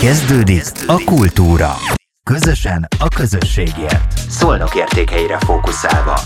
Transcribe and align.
Kezdődik 0.00 0.62
a 0.86 1.02
kultúra. 1.04 1.72
Közösen 2.24 2.88
a 2.98 3.08
közösségért. 3.08 4.18
Szolnok 4.28 4.74
értékeire 4.74 5.38
fókuszálva. 5.38 6.20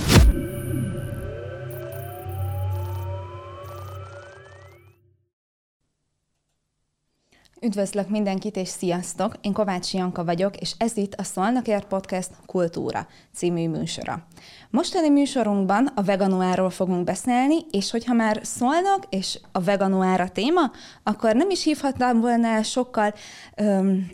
Üdvözlök 7.65 8.09
mindenkit, 8.09 8.57
és 8.57 8.69
sziasztok! 8.69 9.35
Én 9.41 9.53
Kovács 9.53 9.95
Janka 9.95 10.25
vagyok, 10.25 10.57
és 10.57 10.73
ez 10.79 10.97
itt 10.97 11.15
a 11.15 11.23
Szolnokért 11.23 11.87
Podcast 11.87 12.31
Kultúra 12.47 13.07
című 13.35 13.69
műsora. 13.69 14.27
Mostani 14.71 15.09
műsorunkban 15.09 15.87
a 15.95 16.03
veganuáról 16.03 16.71
fogunk 16.71 17.05
beszélni, 17.05 17.57
és 17.71 17.91
hogyha 17.91 18.15
már 18.15 18.41
szólnak, 18.43 19.05
és 19.09 19.41
a 19.53 19.61
veganuár 19.61 20.21
a 20.21 20.29
téma, 20.29 20.71
akkor 21.03 21.35
nem 21.35 21.51
is 21.51 21.65
hívhatnám 21.65 22.21
volna 22.21 22.63
sokkal 22.63 23.15
öm, 23.57 24.11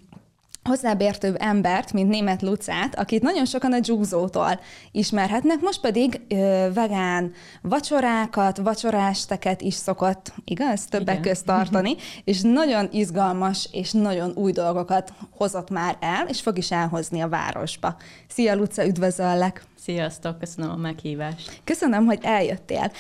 hozzábértőbb 0.64 1.36
embert, 1.38 1.92
mint 1.92 2.08
német 2.08 2.42
Lucát, 2.42 2.98
akit 2.98 3.22
nagyon 3.22 3.44
sokan 3.44 3.72
a 3.72 3.80
dzsúzótól 3.80 4.60
ismerhetnek, 4.92 5.60
most 5.60 5.80
pedig 5.80 6.20
ö, 6.28 6.68
vegán 6.74 7.32
vacsorákat, 7.62 8.58
vacsorásteket 8.58 9.60
is 9.60 9.74
szokott, 9.74 10.32
igaz, 10.44 10.84
többek 10.84 11.18
Igen. 11.18 11.22
közt 11.22 11.44
tartani, 11.44 11.96
és 12.24 12.40
nagyon 12.40 12.88
izgalmas 12.92 13.68
és 13.72 13.92
nagyon 13.92 14.32
új 14.34 14.52
dolgokat 14.52 15.12
hozott 15.36 15.70
már 15.70 15.96
el, 16.00 16.26
és 16.28 16.40
fog 16.40 16.58
is 16.58 16.70
elhozni 16.70 17.20
a 17.20 17.28
városba. 17.28 17.96
Szia 18.28 18.54
Luca, 18.54 18.86
üdvözöllek! 18.86 19.68
Sziasztok, 19.82 20.38
köszönöm 20.38 20.70
a 20.70 20.76
meghívást. 20.76 21.60
Köszönöm, 21.64 22.04
hogy 22.04 22.18
eljöttél. 22.22 22.92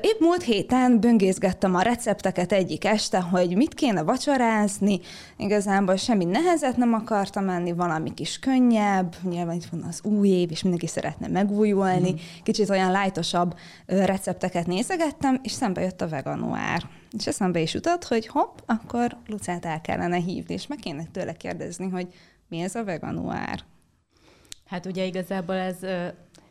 Épp 0.00 0.20
múlt 0.20 0.42
héten 0.42 1.00
böngészgettem 1.00 1.74
a 1.74 1.82
recepteket 1.82 2.52
egyik 2.52 2.84
este, 2.84 3.20
hogy 3.20 3.56
mit 3.56 3.74
kéne 3.74 4.02
vacsorázni. 4.02 5.00
Igazából 5.36 5.96
semmi 5.96 6.24
nehezet 6.24 6.76
nem 6.76 6.92
akartam 6.92 7.44
menni, 7.44 7.72
valami 7.72 8.14
kis 8.14 8.38
könnyebb. 8.38 9.16
Nyilván 9.22 9.56
itt 9.56 9.64
van 9.64 9.82
az 9.82 10.00
új 10.04 10.28
év, 10.28 10.50
és 10.50 10.62
mindenki 10.62 10.86
szeretne 10.86 11.28
megújulni. 11.28 12.12
Mm. 12.12 12.16
Kicsit 12.42 12.70
olyan 12.70 12.90
lájtosabb 12.90 13.54
recepteket 13.86 14.66
nézegettem, 14.66 15.40
és 15.42 15.52
szembe 15.52 15.80
jött 15.80 16.00
a 16.00 16.08
veganuár. 16.08 16.82
És 17.18 17.26
eszembe 17.26 17.60
is 17.60 17.74
jutott, 17.74 18.04
hogy 18.04 18.26
hopp, 18.26 18.58
akkor 18.66 19.16
Lucát 19.26 19.64
el 19.64 19.80
kellene 19.80 20.16
hívni, 20.16 20.54
és 20.54 20.66
meg 20.66 20.78
kéne 20.78 21.04
tőle 21.12 21.32
kérdezni, 21.32 21.88
hogy 21.88 22.08
mi 22.48 22.60
ez 22.60 22.74
a 22.74 22.84
veganuár. 22.84 23.64
Hát 24.68 24.86
ugye 24.86 25.04
igazából 25.04 25.54
ez 25.54 25.76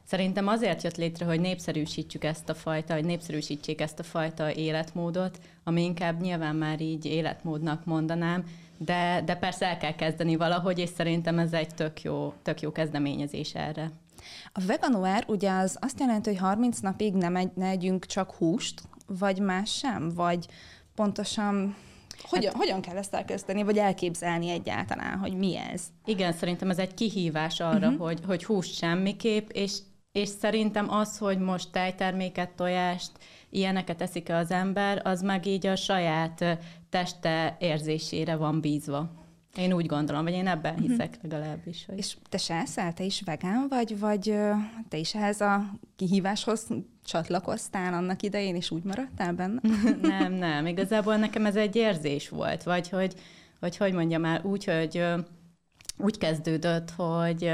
szerintem 0.04 0.48
azért 0.48 0.84
jött 0.84 0.98
létre, 0.98 1.26
hogy 1.26 1.40
népszerűsítsük 1.40 2.24
ezt 2.24 2.50
a 2.50 2.54
fajta, 2.54 2.94
hogy 2.94 3.06
népszerűsítsék 3.06 3.82
ezt 3.82 4.00
a 4.00 4.04
fajta 4.04 4.54
életmódot, 4.54 5.40
ami 5.64 5.84
inkább 5.84 6.22
nyilván 6.22 6.56
már 6.56 6.82
így 6.82 7.06
életmódnak 7.06 7.86
mondanám, 7.86 8.44
de, 8.78 9.22
de 9.26 9.36
persze 9.36 9.66
el 9.66 9.78
kell 9.78 9.96
kezdeni 9.96 10.36
valahogy, 10.36 10.80
és 10.80 10.90
szerintem 10.90 11.40
ez 11.40 11.54
egy 11.54 11.76
tök 11.76 12.02
jó, 12.02 12.34
tök 12.44 12.62
jó 12.62 12.72
kezdeményezés 12.72 13.56
erre. 13.56 13.92
A 14.52 14.62
veganuár 14.68 15.24
ugye 15.28 15.52
az 15.52 15.78
azt 15.82 16.00
jelenti, 16.00 16.30
hogy 16.30 16.40
30 16.40 16.80
napig 16.80 17.14
nem, 17.14 17.36
egy, 17.36 17.52
ne 17.56 17.68
együnk 17.68 18.06
csak 18.06 18.32
húst, 18.32 18.82
vagy 19.08 19.40
más 19.40 19.78
sem? 19.78 20.10
Vagy 20.10 20.46
pontosan 20.96 21.76
hogyan, 22.22 22.52
hát, 22.52 22.62
hogyan 22.62 22.82
kell 22.82 22.98
ezt 22.98 23.14
elkezdeni, 23.14 23.64
vagy 23.64 23.78
elképzelni 23.78 24.50
egyáltalán, 24.50 25.18
hogy 25.18 25.34
mi 25.34 25.58
ez? 25.58 25.82
Igen, 26.06 26.34
szerintem 26.34 26.70
ez 26.70 26.80
egy 26.80 26.94
kihívás 26.94 27.60
arra, 27.60 27.88
uh-huh. 27.88 28.06
hogy, 28.06 28.20
hogy 28.28 28.44
húst 28.44 28.76
semmiképp, 28.76 29.50
és, 29.50 29.78
és 30.12 30.30
szerintem 30.30 30.90
az, 30.92 31.18
hogy 31.18 31.40
most 31.40 31.72
tejterméket, 31.72 32.50
tojást, 32.50 33.12
ilyeneket 33.50 34.02
eszik 34.02 34.30
az 34.30 34.52
ember, 34.52 35.02
az 35.04 35.22
meg 35.22 35.46
így 35.46 35.68
a 35.68 35.76
saját 35.76 36.60
teste 36.90 37.58
érzésére 37.60 38.36
van 38.36 38.62
bízva. 38.62 39.10
Én 39.58 39.74
úgy 39.74 39.86
gondolom, 39.86 40.24
vagy 40.24 40.34
én 40.34 40.48
ebben 40.48 40.74
uh-huh. 40.74 40.90
hiszek 40.90 41.20
legalábbis. 41.22 41.86
Hogy... 41.86 41.98
És 41.98 42.18
te 42.30 42.38
se 42.38 42.54
eszel, 42.54 42.94
te 42.94 43.04
is 43.04 43.22
vegán 43.26 43.66
vagy, 43.70 44.00
vagy 44.00 44.36
te 44.90 44.98
is 44.98 45.16
ehhez 45.16 45.42
a 45.42 45.66
kihíváshoz 45.96 46.68
csatlakoztál 47.06 47.94
annak 47.94 48.22
idején, 48.22 48.56
és 48.56 48.72
úgy 48.72 48.84
maradtál 48.84 49.34
benne? 49.34 49.62
nem, 50.02 50.34
nem. 50.34 50.66
Igazából 50.66 51.16
nekem 51.16 51.46
ez 51.46 51.56
egy 51.56 51.76
érzés 51.76 52.30
volt, 52.30 52.64
vagy 52.64 52.90
hogy, 52.90 53.14
hogy, 53.60 53.78
hogy 53.78 53.94
mondjam 53.94 54.22
már, 54.22 54.46
úgy, 54.46 54.66
hogy 54.66 55.04
úgy 55.98 56.18
kezdődött, 56.18 56.92
hogy 56.92 57.52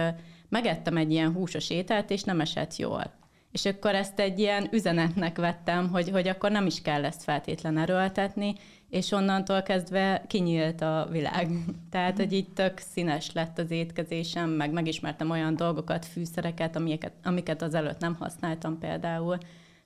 megettem 0.49 0.97
egy 0.97 1.11
ilyen 1.11 1.33
húsos 1.33 1.69
ételt, 1.69 2.09
és 2.09 2.23
nem 2.23 2.39
esett 2.39 2.75
jól. 2.75 3.21
És 3.51 3.65
akkor 3.65 3.95
ezt 3.95 4.19
egy 4.19 4.39
ilyen 4.39 4.67
üzenetnek 4.71 5.37
vettem, 5.37 5.89
hogy, 5.89 6.09
hogy 6.09 6.27
akkor 6.27 6.51
nem 6.51 6.65
is 6.65 6.81
kell 6.81 7.05
ezt 7.05 7.23
feltétlen 7.23 7.77
erőltetni, 7.77 8.55
és 8.93 9.11
onnantól 9.11 9.61
kezdve 9.61 10.23
kinyílt 10.27 10.81
a 10.81 11.07
világ. 11.11 11.49
Tehát, 11.91 12.17
hogy 12.17 12.33
így 12.33 12.49
tök 12.49 12.77
színes 12.77 13.31
lett 13.31 13.57
az 13.59 13.71
étkezésem, 13.71 14.49
meg 14.49 14.71
megismertem 14.71 15.29
olyan 15.29 15.55
dolgokat, 15.55 16.05
fűszereket, 16.05 16.75
amiket, 16.75 17.13
amiket 17.23 17.61
az 17.61 17.73
előtt 17.73 17.99
nem 17.99 18.15
használtam 18.15 18.77
például. 18.77 19.37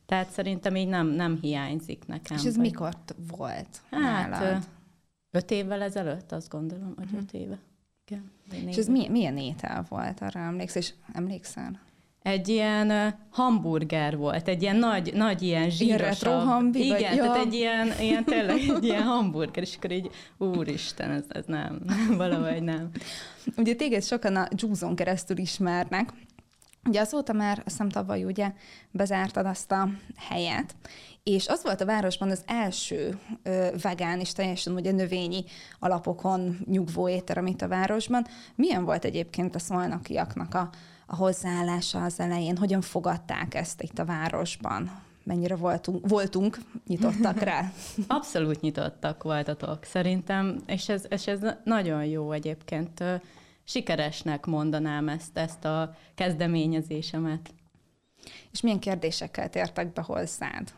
Tehát 0.05 0.29
szerintem 0.29 0.75
így 0.75 0.87
nem, 0.87 1.07
nem 1.07 1.37
hiányzik 1.41 2.05
nekem. 2.05 2.37
És 2.37 2.43
ez 2.43 2.55
vagy... 2.55 2.65
mikor 2.65 2.93
volt 3.31 3.81
hát, 3.91 4.29
nálad? 4.29 4.63
Öt 5.31 5.51
évvel 5.51 5.81
ezelőtt, 5.81 6.31
azt 6.31 6.49
gondolom, 6.49 6.93
hogy 6.97 7.09
öt 7.13 7.31
mhm. 7.31 7.41
éve. 7.41 7.59
Igen. 8.05 8.31
És 8.67 8.75
ez 8.75 8.87
milyen, 8.87 9.11
milyen 9.11 9.37
étel 9.37 9.85
volt, 9.89 10.21
arra 10.21 10.39
emlékszel? 10.39 10.81
És 10.81 10.93
emlékszel? 11.13 11.79
Egy 12.21 12.47
ilyen 12.47 13.15
hamburger 13.29 14.17
volt, 14.17 14.47
egy 14.47 14.61
ilyen 14.61 14.75
nagy, 14.75 15.13
nagy 15.13 15.41
ilyen 15.41 15.69
zsírosabb. 15.69 16.45
hambi, 16.45 16.85
Igen, 16.85 16.99
vagy, 16.99 17.17
tehát 17.17 17.45
egy 17.45 17.53
ilyen, 17.53 17.91
ilyen 17.99 18.23
tényleg 18.23 18.57
egy 18.57 18.83
ilyen 18.83 19.03
hamburger, 19.13 19.63
és 19.63 19.75
akkor 19.75 19.91
így, 19.91 20.09
úristen, 20.37 21.11
ez, 21.11 21.23
ez 21.27 21.45
nem, 21.45 21.81
valahogy 22.17 22.63
nem. 22.63 22.89
Ugye 23.57 23.75
téged 23.75 24.03
sokan 24.03 24.35
a 24.35 24.47
Júzon 24.55 24.95
keresztül 24.95 25.37
ismernek, 25.37 26.13
Ugye 26.87 27.01
azóta 27.01 27.33
már, 27.33 27.57
azt 27.57 27.67
hiszem 27.67 27.89
tavaly 27.89 28.23
ugye 28.23 28.51
bezártad 28.91 29.45
azt 29.45 29.71
a 29.71 29.89
helyet, 30.17 30.75
és 31.23 31.47
az 31.47 31.63
volt 31.63 31.81
a 31.81 31.85
városban 31.85 32.29
az 32.29 32.43
első 32.45 33.19
ö, 33.43 33.67
vegán 33.81 34.19
és 34.19 34.31
teljesen 34.31 34.73
ugye 34.73 34.91
növényi 34.91 35.43
alapokon 35.79 36.57
nyugvó 36.65 37.09
éter, 37.09 37.37
amit 37.37 37.61
a 37.61 37.67
városban. 37.67 38.25
Milyen 38.55 38.85
volt 38.85 39.05
egyébként 39.05 39.55
a 39.55 39.59
szolnokiaknak 39.59 40.53
a, 40.53 40.69
a 41.07 41.15
hozzáállása 41.15 42.03
az 42.03 42.19
elején? 42.19 42.57
Hogyan 42.57 42.81
fogadták 42.81 43.53
ezt 43.53 43.81
itt 43.81 43.99
a 43.99 44.05
városban? 44.05 44.91
Mennyire 45.23 45.55
voltunk, 45.55 46.07
voltunk 46.07 46.57
nyitottak 46.87 47.39
rá? 47.39 47.71
Abszolút 48.07 48.61
nyitottak 48.61 49.23
voltatok, 49.23 49.83
szerintem, 49.83 50.59
és 50.65 50.89
ez, 50.89 51.05
és 51.09 51.27
ez 51.27 51.39
nagyon 51.63 52.05
jó 52.05 52.31
egyébként. 52.31 53.03
Sikeresnek 53.63 54.45
mondanám 54.45 55.09
ezt, 55.09 55.37
ezt 55.37 55.65
a 55.65 55.95
kezdeményezésemet. 56.15 57.53
És 58.51 58.61
milyen 58.61 58.79
kérdésekkel 58.79 59.49
tértek 59.49 59.93
be 59.93 60.01
hozzád? 60.01 60.73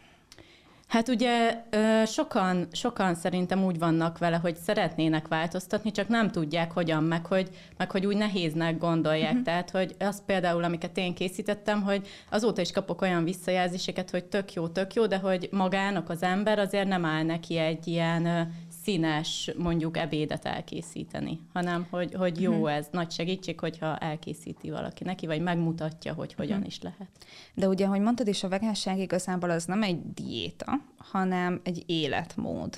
Hát 0.90 1.08
ugye 1.08 1.64
sokan, 2.06 2.68
sokan 2.72 3.16
szerintem 3.16 3.64
úgy 3.64 3.80
vannak 3.80 4.18
vele, 4.18 4.36
hogy 4.36 4.56
szeretnének 4.56 5.28
változtatni, 5.28 5.92
csak 5.92 6.08
nem 6.08 6.32
tudják 6.32 6.72
hogyan, 6.72 7.04
meg 7.04 7.26
hogy, 7.26 7.50
meg 7.78 7.92
hogy 7.92 8.06
úgy 8.06 8.18
nehéznek 8.18 8.78
gondolják. 8.78 9.30
Uh-huh. 9.30 9.44
Tehát, 9.44 9.70
hogy 9.70 9.96
az 10.00 10.22
például, 10.26 10.64
amiket 10.64 10.98
én 10.98 11.14
készítettem, 11.14 11.82
hogy 11.82 12.08
azóta 12.30 12.62
is 12.62 12.72
kapok 12.72 13.02
olyan 13.02 13.24
visszajelzéseket, 13.24 14.10
hogy 14.10 14.26
tök 14.26 14.54
jó, 14.54 14.68
tök 14.68 14.94
jó, 14.94 15.06
de 15.06 15.18
hogy 15.18 15.50
magának 15.52 16.10
az 16.10 16.24
ember 16.24 16.60
azért 16.60 16.88
nem 16.88 17.06
áll 17.06 17.24
neki 17.24 17.58
egy 17.58 17.88
ilyen 17.88 18.54
színes 18.84 19.52
mondjuk 19.58 19.98
ebédet 19.98 20.46
elkészíteni, 20.46 21.40
hanem 21.54 21.88
hogy, 21.90 22.14
hogy 22.14 22.42
jó 22.42 22.52
uh-huh. 22.52 22.74
ez, 22.74 22.88
nagy 22.92 23.12
segítség, 23.12 23.60
hogyha 23.60 23.98
elkészíti 23.98 24.70
valaki 24.70 25.04
neki, 25.04 25.26
vagy 25.26 25.42
megmutatja, 25.42 26.14
hogy 26.14 26.34
hogyan 26.34 26.58
uh-huh. 26.58 26.68
is 26.68 26.82
lehet. 26.82 27.10
De 27.54 27.68
ugye, 27.68 27.86
ahogy 27.86 28.02
mondtad 28.02 28.28
is, 28.28 28.44
a 28.44 28.50
vegánság 28.50 29.00
igazából 29.00 29.50
az 29.50 29.66
nem 29.66 29.84
egy 29.84 30.14
diéta, 30.14 30.82
hanem 30.98 31.62
egy 31.64 31.84
életmód. 31.86 32.78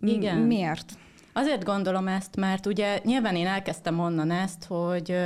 Igen. 0.00 0.38
Miért? 0.38 0.92
Azért 1.32 1.64
gondolom 1.64 2.08
ezt, 2.08 2.36
mert 2.36 2.66
ugye 2.66 3.00
nyilván 3.04 3.36
én 3.36 3.46
elkezdtem 3.46 4.00
onnan 4.00 4.30
ezt, 4.30 4.64
hogy 4.64 5.16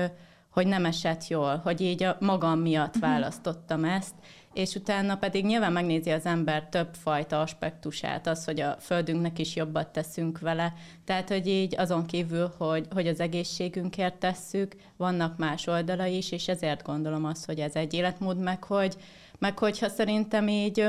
hogy 0.50 0.67
nem 0.67 0.85
esett 0.85 1.29
jól, 1.29 1.56
hogy 1.56 1.81
így 1.81 2.02
a 2.02 2.17
magam 2.20 2.61
miatt 2.61 2.96
uh-huh. 2.96 3.11
választottam 3.11 3.85
ezt, 3.85 4.14
és 4.52 4.75
utána 4.75 5.17
pedig 5.17 5.44
nyilván 5.44 5.73
megnézi 5.73 6.11
az 6.11 6.26
ember 6.26 6.69
több 6.69 6.94
fajta 6.94 7.41
aspektusát, 7.41 8.26
az, 8.26 8.44
hogy 8.44 8.61
a 8.61 8.76
földünknek 8.81 9.38
is 9.38 9.56
jobbat 9.56 9.88
teszünk 9.88 10.38
vele, 10.38 10.75
tehát, 11.05 11.29
hogy 11.29 11.47
így 11.47 11.79
azon 11.79 12.06
kívül, 12.06 12.52
hogy, 12.56 12.87
hogy 12.91 13.06
az 13.06 13.20
egészségünkért 13.20 14.14
tesszük, 14.14 14.76
vannak 14.97 15.38
más 15.38 15.67
oldalai 15.67 16.17
is, 16.17 16.32
és 16.32 16.49
ezért 16.49 16.82
gondolom 16.82 17.25
azt, 17.25 17.44
hogy 17.44 17.58
ez 17.58 17.75
egy 17.75 17.94
életmód, 17.94 18.38
meg 18.38 18.64
hogy, 18.64 18.97
meg 19.38 19.58
hogyha 19.58 19.88
szerintem 19.88 20.49
így 20.49 20.87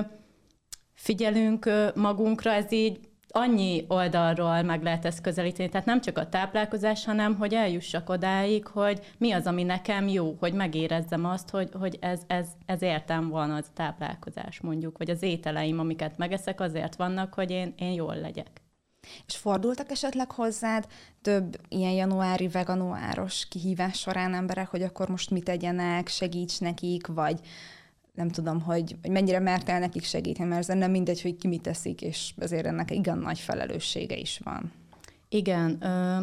figyelünk 0.94 1.69
magunkra, 1.96 2.52
ez 2.52 2.72
így 2.72 3.00
annyi 3.31 3.86
oldalról 3.88 4.62
meg 4.62 4.83
lehet 4.83 5.06
ezt 5.06 5.22
közelíteni, 5.22 5.69
tehát 5.69 5.86
nem 5.86 6.01
csak 6.01 6.18
a 6.18 6.30
táplálkozás, 6.30 7.06
hanem 7.06 7.36
hogy 7.36 7.54
eljussak 7.54 8.10
odáig, 8.10 8.68
hogy 8.68 9.00
mi 9.18 9.31
az, 9.31 9.45
ami 9.45 9.63
nekem 9.63 10.07
jó, 10.07 10.36
hogy 10.39 10.54
megérezzem 10.54 11.25
azt, 11.25 11.50
hogy, 11.50 11.69
hogy 11.80 11.98
ez, 12.01 12.22
ez, 12.28 12.48
ez 12.66 12.81
értem 12.81 13.30
van 13.30 13.51
az 13.51 13.66
táplálkozás 13.74 14.60
mondjuk, 14.60 14.98
vagy 14.98 15.10
az 15.10 15.24
ételeim, 15.24 15.80
amiket 15.80 16.18
megeszek, 16.18 16.60
azért 16.60 16.95
vannak, 16.95 17.33
hogy 17.33 17.51
én, 17.51 17.74
én 17.78 17.92
jól 17.92 18.16
legyek. 18.16 18.62
És 19.28 19.36
fordultak 19.36 19.92
esetleg 19.92 20.31
hozzád 20.31 20.88
több 21.22 21.60
ilyen 21.69 21.92
januári 21.92 22.48
veganuáros 22.48 23.48
kihívás 23.48 24.00
során 24.00 24.34
emberek, 24.34 24.68
hogy 24.68 24.81
akkor 24.81 25.10
most 25.10 25.30
mit 25.30 25.44
tegyenek, 25.44 26.07
segíts 26.07 26.60
nekik, 26.60 27.07
vagy 27.07 27.39
nem 28.22 28.30
tudom, 28.30 28.62
hogy, 28.62 28.96
hogy 29.02 29.12
mennyire 29.12 29.40
mert 29.40 29.70
el 29.70 29.80
nekik 29.80 30.04
segíteni, 30.04 30.50
mert 30.50 30.70
ez 30.70 30.78
nem 30.78 30.92
mindegy, 30.92 31.22
hogy 31.22 31.36
ki 31.36 31.48
mit 31.48 31.62
teszik, 31.62 32.02
és 32.02 32.34
ezért 32.38 32.66
ennek 32.66 32.92
igen 32.92 33.18
nagy 33.18 33.40
felelőssége 33.40 34.16
is 34.16 34.40
van. 34.44 34.72
Igen, 35.30 35.78
ö, 35.82 36.22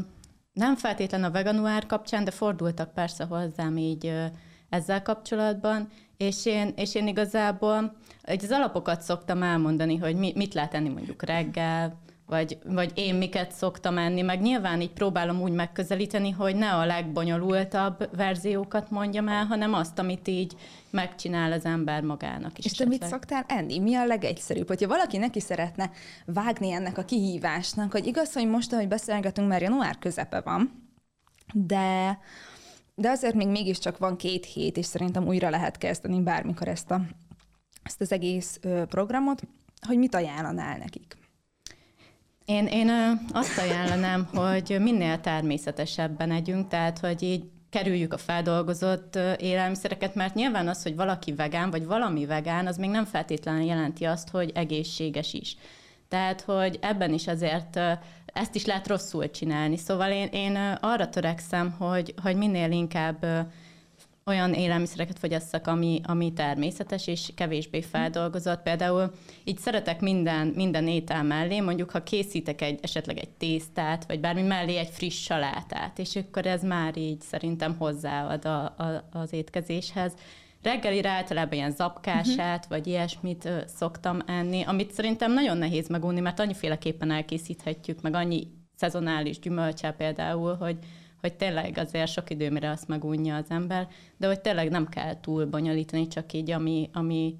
nem 0.53 0.77
feltétlen 0.77 1.25
a 1.25 1.31
veganuár 1.31 1.87
kapcsán, 1.87 2.25
de 2.25 2.31
fordultak 2.31 2.93
persze 2.93 3.25
hozzám 3.25 3.77
így 3.77 4.07
ö, 4.07 4.25
ezzel 4.69 5.03
kapcsolatban, 5.03 5.89
és 6.17 6.47
én, 6.47 6.73
és 6.77 6.95
én 6.95 7.07
igazából 7.07 7.97
az 8.23 8.51
alapokat 8.51 9.03
szoktam 9.03 9.43
elmondani, 9.43 9.97
hogy 9.97 10.17
mi, 10.17 10.33
mit 10.35 10.55
lehet 10.55 10.75
enni 10.75 10.89
mondjuk 10.89 11.23
reggel, 11.23 11.99
vagy, 12.29 12.59
vagy 12.65 12.93
én 12.95 13.15
miket 13.15 13.53
szoktam 13.53 13.99
enni, 13.99 14.23
meg 14.23 14.41
nyilván 14.41 14.81
így 14.81 14.93
próbálom 14.93 15.41
úgy 15.41 15.53
megközelíteni, 15.53 16.31
hogy 16.31 16.57
ne 16.57 16.73
a 16.75 16.87
legbonyolultabb 16.87 18.17
verziókat 18.17 18.91
mondjam 18.91 19.29
el, 19.29 19.45
hanem 19.45 19.75
azt, 19.75 19.99
amit 19.99 20.29
így 20.29 20.57
megcsinál 20.91 21.53
az 21.53 21.65
ember 21.65 22.03
magának 22.03 22.59
is. 22.59 22.65
És 22.65 22.73
te 22.73 22.85
mit 22.85 23.05
szoktál 23.05 23.45
enni? 23.49 23.79
Mi 23.79 23.95
a 23.95 24.05
legegyszerűbb? 24.05 24.69
Hogyha 24.69 24.89
valaki 24.89 25.17
neki 25.17 25.41
szeretne 25.41 25.91
vágni 26.25 26.71
ennek 26.71 26.99
a 26.99 27.05
kihívásnak, 27.05 27.93
hogy 27.93 28.07
igaz, 28.07 28.33
hogy 28.33 28.49
most, 28.49 28.73
ahogy 28.73 28.89
beszélgetünk, 28.89 29.49
mert 29.49 29.63
január 29.63 29.99
közepe 29.99 30.41
van, 30.41 30.91
de, 31.53 32.19
de 32.95 33.11
azért 33.11 33.35
még 33.35 33.49
mégiscsak 33.49 33.99
van 33.99 34.17
két 34.17 34.45
hét, 34.45 34.77
és 34.77 34.87
szerintem 34.87 35.27
újra 35.27 35.51
lehet 35.51 35.79
kezdeni 35.79 36.21
bármikor 36.21 36.69
ezt, 36.69 36.91
a, 36.91 37.01
ezt 37.83 38.01
az 38.01 38.13
egész 38.13 38.61
programot, 38.89 39.43
hogy 39.87 39.99
mit 39.99 40.15
ajánlanál 40.15 40.79
nekik? 40.79 41.17
Én, 42.49 42.67
én 42.67 42.91
azt 43.33 43.59
ajánlanám, 43.59 44.29
hogy 44.35 44.77
minél 44.81 45.21
természetesebben 45.21 46.31
együnk, 46.31 46.69
tehát 46.69 46.99
hogy 46.99 47.23
így 47.23 47.45
kerüljük 47.71 48.13
a 48.13 48.19
feldolgozott 48.19 49.19
élelmiszereket, 49.39 50.15
mert 50.15 50.35
nyilván 50.35 50.69
az, 50.69 50.83
hogy 50.83 50.97
valaki 50.97 51.33
vegán, 51.35 51.71
vagy 51.71 51.87
valami 51.87 52.27
vegán, 52.27 52.67
az 52.67 52.77
még 52.77 52.91
nem 52.91 53.05
feltétlenül 53.05 53.65
jelenti 53.65 54.05
azt, 54.05 54.29
hogy 54.29 54.53
egészséges 54.55 55.33
is. 55.33 55.57
Tehát, 56.09 56.41
hogy 56.41 56.79
ebben 56.81 57.13
is 57.13 57.27
azért 57.27 57.81
ezt 58.27 58.55
is 58.55 58.65
lehet 58.65 58.89
rosszul 58.89 59.31
csinálni. 59.31 59.77
Szóval 59.77 60.11
én, 60.11 60.29
én 60.33 60.57
arra 60.81 61.09
törekszem, 61.09 61.71
hogy, 61.71 62.15
hogy 62.23 62.37
minél 62.37 62.71
inkább 62.71 63.27
olyan 64.29 64.55
élelmiszereket 64.55 65.19
fogyasszak, 65.19 65.67
ami, 65.67 66.01
ami 66.05 66.33
természetes 66.33 67.07
és 67.07 67.31
kevésbé 67.35 67.81
feldolgozott. 67.81 68.63
Például 68.63 69.11
így 69.45 69.59
szeretek 69.59 70.01
minden, 70.01 70.47
minden 70.47 70.89
étel 70.89 71.23
mellé, 71.23 71.61
mondjuk 71.61 71.91
ha 71.91 72.03
készítek 72.03 72.63
egy, 72.63 72.79
esetleg 72.83 73.19
egy 73.19 73.31
tésztát, 73.31 74.07
vagy 74.07 74.21
bármi 74.21 74.43
mellé 74.43 74.77
egy 74.77 74.91
friss 74.91 75.23
salátát, 75.23 75.99
és 75.99 76.17
akkor 76.17 76.47
ez 76.47 76.63
már 76.63 76.97
így 76.97 77.21
szerintem 77.21 77.77
hozzáad 77.79 78.45
a, 78.45 78.65
a, 78.65 79.09
az 79.13 79.33
étkezéshez. 79.33 80.13
Reggelire 80.63 81.09
általában 81.09 81.53
ilyen 81.53 81.71
zapkását, 81.71 82.65
uh-huh. 82.65 82.69
vagy 82.69 82.87
ilyesmit 82.87 83.45
ö, 83.45 83.59
szoktam 83.67 84.19
enni, 84.27 84.63
amit 84.63 84.93
szerintem 84.93 85.33
nagyon 85.33 85.57
nehéz 85.57 85.89
megunni, 85.89 86.21
mert 86.21 86.41
annyiféleképpen 86.41 87.11
elkészíthetjük, 87.11 88.03
meg 88.03 88.15
annyi 88.15 88.47
szezonális 88.77 89.39
gyümölcsel 89.39 89.93
például, 89.93 90.57
hogy, 90.57 90.79
hogy 91.21 91.35
tényleg 91.35 91.79
azért 91.79 92.11
sok 92.11 92.31
idő, 92.31 92.51
mire 92.51 92.71
azt 92.71 92.89
megunja 92.89 93.37
az 93.37 93.47
ember, 93.49 93.89
de 94.17 94.27
hogy 94.27 94.41
tényleg 94.41 94.71
nem 94.71 94.89
kell 94.89 95.21
túl 95.21 95.47
bonyolítani, 95.47 96.07
csak 96.07 96.33
így, 96.33 96.51
ami, 96.51 96.91
ami, 96.93 97.37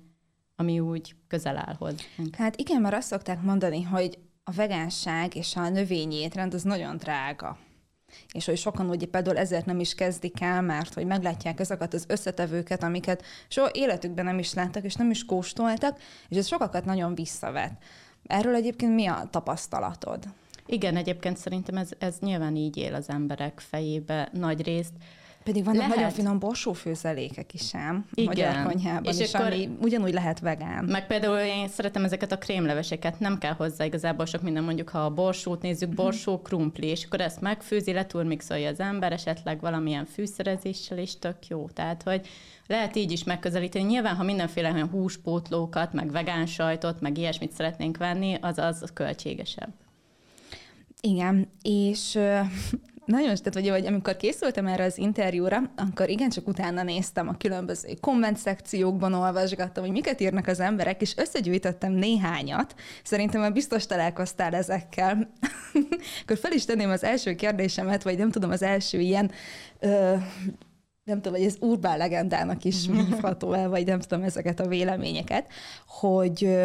ami 0.57 0.81
úgy 0.81 1.15
közel 1.29 1.57
áll 1.57 1.75
hozzánk. 1.79 2.35
Hát 2.37 2.57
igen, 2.57 2.81
mert 2.81 2.95
azt 2.95 3.09
szokták 3.09 3.43
mondani, 3.43 3.83
hogy 3.83 4.19
a 4.45 4.53
vegánság 4.53 5.37
és 5.37 5.57
a 5.57 5.69
növényi 5.69 6.15
étrend 6.15 6.55
az 6.55 6.63
nagyon 6.63 6.97
drága. 6.97 7.59
És 8.33 8.45
hogy 8.45 8.57
sokan 8.57 8.89
ugye 8.89 9.07
például 9.07 9.39
ezért 9.39 9.67
nem 9.67 9.81
is 9.81 9.95
kezdik 9.95 10.41
el, 10.41 10.63
mert 10.63 10.95
hogy 10.95 11.07
meglátják 11.07 11.61
ezeket 11.61 11.95
az 11.95 12.05
összetevőket, 12.09 12.83
amiket 12.83 13.25
soha 13.49 13.71
életükben 13.73 14.25
nem 14.25 14.39
is 14.39 14.55
láttak, 14.55 14.85
és 14.85 14.95
nem 14.95 15.11
is 15.11 15.25
kóstoltak, 15.25 15.99
és 16.29 16.37
ez 16.37 16.47
sokakat 16.47 16.85
nagyon 16.85 17.15
visszavet. 17.15 17.83
Erről 18.27 18.55
egyébként 18.55 18.95
mi 18.95 19.07
a 19.07 19.29
tapasztalatod? 19.31 20.25
Igen, 20.71 20.97
egyébként 20.97 21.37
szerintem 21.37 21.77
ez, 21.77 21.91
ez 21.99 22.17
nyilván 22.21 22.57
így 22.57 22.77
él 22.77 22.95
az 22.95 23.09
emberek 23.09 23.61
fejébe 23.61 24.29
nagy 24.33 24.63
részt. 24.63 24.93
Pedig 25.45 25.65
vannak 25.65 25.81
lehet. 25.81 25.97
nagyon 25.97 26.11
finom 26.11 26.39
borsófőzelékek 26.39 27.55
is 27.55 27.75
ám 27.75 28.07
Igen. 28.15 28.27
magyar 28.27 28.73
konyhában 28.73 29.13
és 29.13 29.21
is, 29.21 29.35
akkor, 29.35 29.47
ami 29.47 29.77
ugyanúgy 29.81 30.13
lehet 30.13 30.41
vegán. 30.41 30.85
Meg 30.85 31.07
például 31.07 31.39
én 31.39 31.69
szeretem 31.69 32.05
ezeket 32.05 32.33
a 32.33 32.39
krémleveseket, 32.39 33.21
nem 33.21 33.39
kell 33.39 33.53
hozzá 33.53 33.85
igazából 33.85 34.27
sok 34.27 34.43
minden, 34.43 34.65
mondjuk 34.65 34.89
ha 34.89 34.99
a 34.99 35.11
borsót 35.11 35.63
nézzük, 35.63 35.89
mhm. 35.89 35.97
borsó, 35.97 36.41
krumpli, 36.41 36.87
és 36.87 37.05
akkor 37.05 37.21
ezt 37.21 37.41
megfőzi, 37.41 37.93
letúrmixolja 37.93 38.69
az 38.69 38.81
ember, 38.81 39.13
esetleg 39.13 39.61
valamilyen 39.61 40.05
fűszerezéssel 40.05 40.99
is 40.99 41.19
tök 41.19 41.47
jó. 41.49 41.69
Tehát, 41.69 42.03
hogy 42.03 42.29
lehet 42.67 42.97
így 42.97 43.13
is 43.13 43.25
megközelíteni. 43.25 43.85
Nyilván, 43.85 44.17
ha 44.17 44.23
mindenféle 44.23 44.73
olyan 44.73 44.89
húspótlókat, 44.89 45.93
meg 45.93 46.11
vegán 46.11 46.47
sajtot, 46.47 47.01
meg 47.01 47.19
ilyesmit 47.19 47.53
szeretnénk 47.53 47.97
venni, 47.97 48.37
az 48.41 48.59
az 48.59 48.85
költségesebb. 48.95 49.71
Igen, 51.01 51.49
és 51.63 52.13
nagyon, 53.05 53.35
tehát 53.35 53.55
vagy, 53.55 53.69
vagy 53.69 53.87
amikor 53.87 54.17
készültem 54.17 54.67
erre 54.67 54.85
az 54.85 54.99
interjúra, 54.99 55.63
akkor 55.77 56.09
igencsak 56.09 56.49
utána 56.49 56.83
néztem 56.83 57.29
a 57.29 57.37
különböző 57.37 57.95
komment 58.01 58.37
szekciókban, 58.37 59.15
olvasgattam, 59.15 59.85
hogy 59.85 59.93
miket 59.93 60.21
írnak 60.21 60.47
az 60.47 60.61
emberek, 60.61 61.01
és 61.01 61.17
összegyűjtöttem 61.17 61.93
néhányat. 61.93 62.75
Szerintem 63.05 63.41
már 63.41 63.53
biztos 63.53 63.87
találkoztál 63.87 64.55
ezekkel. 64.55 65.31
akkor 66.23 66.39
fel 66.39 66.53
is 66.53 66.65
tenném 66.65 66.91
az 66.91 67.05
első 67.05 67.35
kérdésemet, 67.35 68.03
vagy 68.03 68.19
nem 68.19 68.31
tudom, 68.31 68.51
az 68.51 68.63
első 68.63 69.01
ilyen 69.01 69.31
ö, 69.79 70.15
nem 71.05 71.21
tudom, 71.21 71.39
hogy 71.39 71.47
ez 71.47 71.57
urbán 71.61 71.99
legendának 71.99 72.65
is 72.65 72.87
hívható 72.87 73.53
el, 73.53 73.69
vagy 73.69 73.87
nem 73.87 74.01
tudom 74.01 74.25
ezeket 74.25 74.61
a 74.61 74.69
véleményeket, 74.69 75.47
hogy 75.87 76.57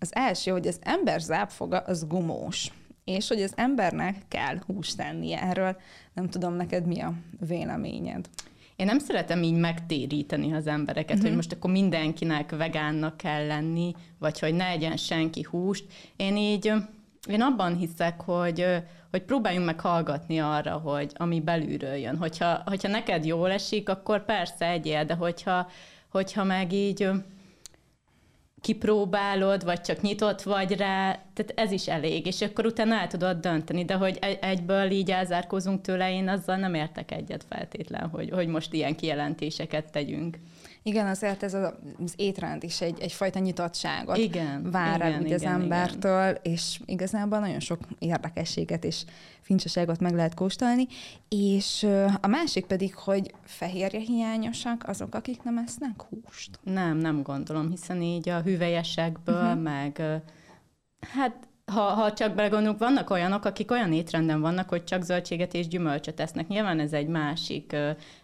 az 0.00 0.10
első, 0.10 0.50
hogy 0.50 0.66
az 0.66 0.78
ember 0.82 1.20
zápfoga 1.20 1.78
az 1.78 2.06
gumós 2.06 2.70
és 3.08 3.28
hogy 3.28 3.42
az 3.42 3.52
embernek 3.56 4.16
kell 4.28 4.58
húst 4.66 4.96
tennie. 4.96 5.42
Erről 5.42 5.76
nem 6.14 6.28
tudom, 6.28 6.54
neked 6.54 6.86
mi 6.86 7.00
a 7.00 7.12
véleményed? 7.46 8.28
Én 8.76 8.86
nem 8.86 8.98
szeretem 8.98 9.42
így 9.42 9.54
megtéríteni 9.54 10.52
az 10.52 10.66
embereket, 10.66 11.04
uh-huh. 11.04 11.20
hogy 11.20 11.28
mhm. 11.28 11.36
most 11.36 11.52
akkor 11.52 11.70
mindenkinek 11.70 12.56
vegánnak 12.56 13.16
kell 13.16 13.46
lenni, 13.46 13.94
vagy 14.18 14.38
hogy 14.38 14.54
ne 14.54 14.66
egyen 14.66 14.96
senki 14.96 15.46
húst. 15.50 15.84
Én 16.16 16.36
így, 16.36 16.72
én 17.28 17.40
abban 17.40 17.76
hiszek, 17.76 18.20
hogy, 18.20 18.66
hogy 19.10 19.22
próbáljunk 19.22 19.66
meg 19.66 19.80
hallgatni 19.80 20.38
arra, 20.40 20.72
hogy 20.72 21.12
ami 21.16 21.40
belülről 21.40 21.94
jön. 21.94 22.16
Hogyha, 22.16 22.62
hogyha 22.66 22.88
neked 22.88 23.24
jól 23.24 23.50
esik, 23.50 23.88
akkor 23.88 24.24
persze 24.24 24.66
egyél, 24.66 25.04
de 25.04 25.14
hogyha, 25.14 25.68
hogyha 26.08 26.44
meg 26.44 26.72
így 26.72 27.10
kipróbálod, 28.60 29.64
vagy 29.64 29.80
csak 29.80 30.00
nyitott 30.00 30.42
vagy 30.42 30.72
rá, 30.72 31.10
tehát 31.34 31.52
ez 31.54 31.72
is 31.72 31.88
elég, 31.88 32.26
és 32.26 32.40
akkor 32.40 32.66
utána 32.66 32.94
el 32.94 33.06
tudod 33.06 33.36
dönteni, 33.36 33.84
de 33.84 33.94
hogy 33.94 34.18
egyből 34.40 34.90
így 34.90 35.10
elzárkózunk 35.10 35.80
tőle, 35.80 36.12
én 36.12 36.28
azzal 36.28 36.56
nem 36.56 36.74
értek 36.74 37.12
egyet 37.12 37.44
feltétlen, 37.48 38.08
hogy, 38.08 38.30
hogy 38.30 38.46
most 38.46 38.72
ilyen 38.72 38.96
kijelentéseket 38.96 39.92
tegyünk. 39.92 40.38
Igen, 40.82 41.06
azért 41.06 41.42
ez 41.42 41.54
az 41.54 42.12
étrend 42.16 42.62
is 42.62 42.80
egy, 42.80 43.00
egyfajta 43.00 43.38
nyitottságot 43.38 44.16
igen, 44.16 44.70
vár 44.70 45.00
el 45.00 45.08
igen, 45.08 45.32
az 45.32 45.40
igen, 45.40 45.60
embertől, 45.60 46.28
igen. 46.28 46.40
és 46.42 46.80
igazából 46.84 47.38
nagyon 47.38 47.60
sok 47.60 47.78
érdekességet 47.98 48.84
és 48.84 49.04
fincsaságot 49.40 50.00
meg 50.00 50.14
lehet 50.14 50.34
kóstolni. 50.34 50.86
És 51.28 51.86
a 52.20 52.26
másik 52.26 52.66
pedig, 52.66 52.94
hogy 52.94 53.34
fehérje 53.44 54.00
hiányosak 54.00 54.88
azok, 54.88 55.14
akik 55.14 55.42
nem 55.42 55.58
esznek 55.58 56.02
húst. 56.02 56.58
Nem, 56.62 56.96
nem 56.96 57.22
gondolom, 57.22 57.70
hiszen 57.70 58.02
így 58.02 58.28
a 58.28 58.40
hüvelyesekből, 58.40 59.44
uh-huh. 59.44 59.62
meg 59.62 60.02
hát 61.00 61.47
ha, 61.68 61.80
ha 61.80 62.12
csak 62.12 62.34
belegondolunk, 62.34 62.78
vannak 62.78 63.10
olyanok, 63.10 63.44
akik 63.44 63.70
olyan 63.70 63.92
étrenden 63.92 64.40
vannak, 64.40 64.68
hogy 64.68 64.84
csak 64.84 65.02
zöldséget 65.02 65.54
és 65.54 65.68
gyümölcsöt 65.68 66.20
esznek. 66.20 66.48
Nyilván 66.48 66.80
ez 66.80 66.92
egy 66.92 67.06
másik, 67.06 67.76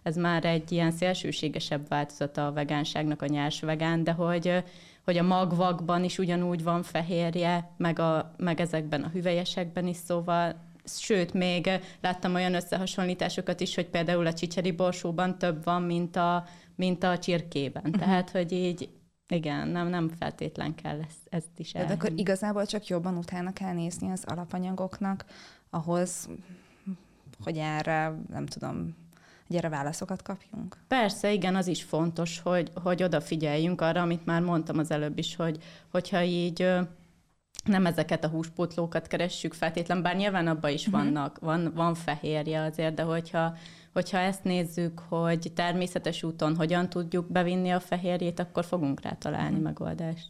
ez 0.03 0.17
már 0.17 0.45
egy 0.45 0.73
ilyen 0.73 0.91
szélsőségesebb 0.91 1.89
változata 1.89 2.47
a 2.47 2.53
vegánságnak, 2.53 3.23
a 3.23 3.27
nyers 3.27 3.61
vegán, 3.61 4.05
de 4.05 4.13
hogy, 4.13 4.65
hogy 5.05 5.19
a 5.19 5.23
magvakban 5.23 6.05
is 6.05 6.19
ugyanúgy 6.19 6.63
van 6.63 6.83
fehérje, 6.83 7.71
meg, 7.77 7.99
a, 7.99 8.35
meg 8.37 8.61
ezekben 8.61 9.03
a 9.03 9.09
hüvelyesekben 9.09 9.87
is, 9.87 9.97
szóval 9.97 10.55
Sőt, 10.87 11.33
még 11.33 11.71
láttam 12.01 12.35
olyan 12.35 12.55
összehasonlításokat 12.55 13.61
is, 13.61 13.75
hogy 13.75 13.87
például 13.87 14.27
a 14.27 14.33
csicseri 14.33 14.71
borsóban 14.71 15.39
több 15.39 15.65
van, 15.65 15.83
mint 15.83 16.17
a, 16.17 16.45
mint 16.77 17.05
a 17.05 17.19
csirkében. 17.19 17.83
Uh-huh. 17.87 18.01
Tehát, 18.01 18.31
hogy 18.31 18.53
így 18.53 18.89
igen, 19.29 19.69
nem, 19.69 19.89
nem 19.89 20.09
feltétlen 20.09 20.75
kell 20.75 21.01
ezt, 21.01 21.19
ezt 21.31 21.49
is 21.57 21.73
De 21.73 21.83
akkor 21.83 22.13
igazából 22.17 22.67
csak 22.67 22.87
jobban 22.87 23.17
utána 23.17 23.53
kell 23.53 23.73
nézni 23.73 24.11
az 24.11 24.25
alapanyagoknak, 24.27 25.25
ahhoz, 25.71 26.29
hogy 27.45 27.57
erre, 27.57 28.15
nem 28.31 28.47
tudom, 28.47 28.97
hogy 29.47 29.57
erre 29.57 29.69
válaszokat 29.69 30.23
kapjunk? 30.23 30.77
Persze, 30.89 31.33
igen, 31.33 31.57
az 31.57 31.67
is 31.67 31.83
fontos, 31.83 32.41
hogy, 32.41 32.71
hogy 32.83 33.03
odafigyeljünk 33.03 33.81
arra, 33.81 34.03
amit 34.03 34.27
már 34.27 34.43
mondtam 34.43 34.79
az 34.79 34.91
előbb 34.91 35.19
is, 35.19 35.37
hogy 35.37 35.63
hogyha 35.91 36.23
így 36.23 36.67
nem 37.65 37.87
ezeket 37.87 38.25
a 38.25 38.29
húspótlókat 38.29 39.07
keressük 39.07 39.55
feltétlen, 39.55 40.03
bár 40.03 40.17
nyilván 40.17 40.47
abban 40.47 40.71
is 40.71 40.87
uh-huh. 40.87 41.03
vannak, 41.03 41.39
van, 41.39 41.73
van 41.75 41.95
fehérje 41.95 42.63
azért, 42.63 42.95
de 42.95 43.03
hogyha, 43.03 43.57
hogyha 43.93 44.19
ezt 44.19 44.45
nézzük, 44.45 44.99
hogy 45.09 45.53
természetes 45.55 46.23
úton 46.23 46.57
hogyan 46.57 46.89
tudjuk 46.89 47.33
bevinni 47.33 47.71
a 47.71 47.81
fehérjét, 47.81 48.41
akkor 48.41 48.65
fogunk 48.65 49.01
rá 49.01 49.13
találni 49.13 49.49
uh-huh. 49.49 49.65
megoldást. 49.65 50.27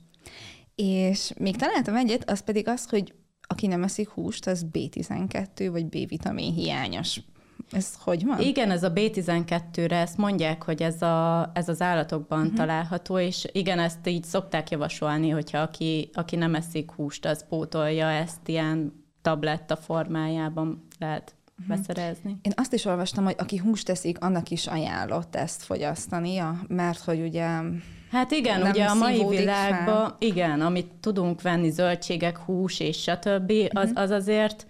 És 0.74 1.32
még 1.38 1.56
találtam 1.56 1.96
egyet, 1.96 2.30
az 2.30 2.40
pedig 2.40 2.68
az, 2.68 2.88
hogy 2.88 3.14
aki 3.46 3.66
nem 3.66 3.82
eszik 3.82 4.08
húst, 4.08 4.46
az 4.46 4.66
B12 4.72 5.68
vagy 5.70 5.86
B-vitamin 5.86 6.52
hiányos. 6.52 7.20
Ez 7.72 7.94
hogy 7.98 8.24
van? 8.24 8.40
Igen, 8.40 8.70
ez 8.70 8.82
a 8.82 8.92
B12-re, 8.92 9.96
ezt 9.96 10.16
mondják, 10.16 10.62
hogy 10.62 10.82
ez, 10.82 11.02
a, 11.02 11.50
ez 11.54 11.68
az 11.68 11.80
állatokban 11.80 12.40
uh-huh. 12.40 12.56
található, 12.56 13.18
és 13.18 13.46
igen, 13.52 13.78
ezt 13.78 14.06
így 14.06 14.24
szokták 14.24 14.70
javasolni, 14.70 15.28
hogyha 15.28 15.58
aki, 15.58 16.10
aki 16.12 16.36
nem 16.36 16.54
eszik 16.54 16.90
húst, 16.90 17.26
az 17.26 17.44
pótolja 17.48 18.10
ezt 18.10 18.48
ilyen 18.48 19.04
tabletta 19.22 19.76
formájában 19.76 20.86
lehet 20.98 21.34
uh-huh. 21.58 21.76
beszerezni. 21.76 22.38
Én 22.42 22.52
azt 22.56 22.72
is 22.72 22.84
olvastam, 22.84 23.24
hogy 23.24 23.34
aki 23.38 23.56
húst 23.56 23.86
teszik, 23.86 24.24
annak 24.24 24.50
is 24.50 24.66
ajánlott 24.66 25.36
ezt 25.36 25.62
fogyasztania, 25.62 26.58
mert 26.68 26.98
hogy 26.98 27.20
ugye 27.20 27.48
Hát 28.10 28.30
igen, 28.30 28.60
nem 28.60 28.70
ugye 28.70 28.84
a 28.84 28.94
mai 28.94 29.26
világban, 29.28 30.04
fel. 30.04 30.16
igen, 30.18 30.60
amit 30.60 30.90
tudunk 31.00 31.42
venni, 31.42 31.70
zöldségek, 31.70 32.38
hús 32.38 32.80
és 32.80 33.00
stb., 33.02 33.52
az, 33.72 33.88
uh-huh. 33.88 34.02
az 34.02 34.10
azért 34.10 34.66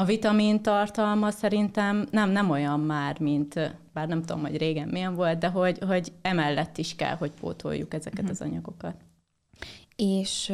a 0.00 0.04
vitamin 0.04 0.62
tartalma 0.62 1.30
szerintem 1.30 2.06
nem, 2.10 2.30
nem 2.30 2.50
olyan 2.50 2.80
már, 2.80 3.18
mint, 3.18 3.76
bár 3.92 4.08
nem 4.08 4.22
tudom, 4.22 4.42
hogy 4.42 4.56
régen 4.56 4.88
milyen 4.88 5.14
volt, 5.14 5.38
de 5.38 5.48
hogy, 5.48 5.78
hogy 5.86 6.12
emellett 6.22 6.78
is 6.78 6.94
kell, 6.96 7.16
hogy 7.16 7.30
pótoljuk 7.30 7.94
ezeket 7.94 8.20
uh-huh. 8.20 8.30
az 8.30 8.40
anyagokat. 8.40 8.94
És 9.96 10.52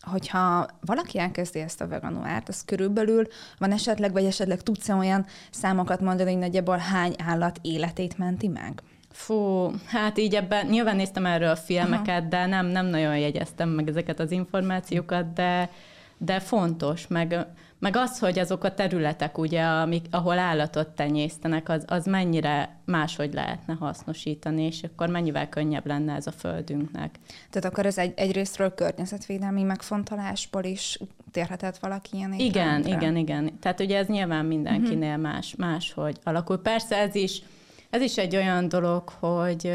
hogyha 0.00 0.66
valaki 0.80 1.18
elkezdi 1.18 1.60
ezt 1.60 1.80
a 1.80 1.88
veganuárt, 1.88 2.48
az 2.48 2.64
körülbelül 2.64 3.26
van 3.58 3.72
esetleg, 3.72 4.12
vagy 4.12 4.24
esetleg 4.24 4.62
tudsz 4.62 4.88
olyan 4.88 5.26
számokat 5.50 6.00
mondani, 6.00 6.30
hogy 6.30 6.40
nagyjából 6.40 6.76
hány 6.76 7.14
állat 7.18 7.58
életét 7.62 8.18
menti 8.18 8.48
meg? 8.48 8.82
Fú, 9.10 9.70
hát 9.86 10.18
így 10.18 10.34
ebben 10.34 10.66
nyilván 10.66 10.96
néztem 10.96 11.26
erről 11.26 11.50
a 11.50 11.56
filmeket, 11.56 12.20
Aha. 12.20 12.28
de 12.28 12.46
nem, 12.46 12.66
nem 12.66 12.86
nagyon 12.86 13.18
jegyeztem 13.18 13.68
meg 13.68 13.88
ezeket 13.88 14.20
az 14.20 14.30
információkat, 14.30 15.32
de, 15.32 15.70
de 16.18 16.40
fontos, 16.40 17.06
meg, 17.06 17.46
meg 17.78 17.96
az, 17.96 18.18
hogy 18.18 18.38
azok 18.38 18.64
a 18.64 18.74
területek, 18.74 19.38
ugye, 19.38 19.62
amik, 19.62 20.06
ahol 20.10 20.38
állatot 20.38 20.88
tenyésztenek, 20.88 21.68
az, 21.68 21.84
az 21.86 22.04
mennyire 22.04 22.76
máshogy 22.84 23.32
lehetne 23.32 23.74
hasznosítani, 23.74 24.62
és 24.62 24.82
akkor 24.82 25.08
mennyivel 25.08 25.48
könnyebb 25.48 25.86
lenne 25.86 26.14
ez 26.14 26.26
a 26.26 26.32
földünknek. 26.32 27.18
Tehát 27.50 27.70
akkor 27.72 27.86
ez 27.86 27.98
egy, 27.98 28.12
egyrésztről 28.16 28.74
környezetvédelmi 28.74 29.62
megfontolásból 29.62 30.64
is 30.64 30.98
térhetett 31.30 31.78
valaki 31.78 32.16
ilyen 32.16 32.32
Igen, 32.32 32.84
igen, 32.84 33.16
igen. 33.16 33.58
Tehát 33.60 33.80
ugye 33.80 33.98
ez 33.98 34.06
nyilván 34.06 34.44
mindenkinél 34.44 35.08
uh-huh. 35.08 35.32
más, 35.32 35.54
máshogy 35.56 36.18
alakul. 36.22 36.58
Persze 36.58 36.96
ez 36.96 37.14
is 37.14 37.42
ez 37.90 38.02
is 38.02 38.16
egy 38.18 38.36
olyan 38.36 38.68
dolog, 38.68 39.08
hogy 39.08 39.72